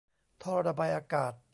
[0.43, 1.33] ท่อระบายอากาศ